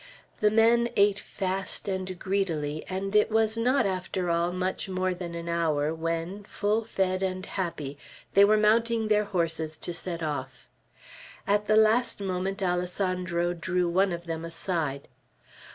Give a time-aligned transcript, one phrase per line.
[0.39, 5.35] The men ate fast and greedily, and it was not, after all, much more than
[5.35, 7.99] an hour, when, full fed and happy,
[8.33, 10.67] they were mounting their horses to set off.
[11.45, 15.07] At the last moment Alessandro drew one of them aside.